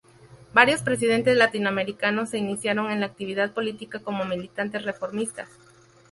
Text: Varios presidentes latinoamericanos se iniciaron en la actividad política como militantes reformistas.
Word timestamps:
Varios 0.51 0.81
presidentes 0.81 1.37
latinoamericanos 1.37 2.29
se 2.31 2.39
iniciaron 2.39 2.89
en 2.89 3.01
la 3.01 3.05
actividad 3.05 3.53
política 3.53 3.99
como 3.99 4.25
militantes 4.25 4.81
reformistas. 4.83 5.47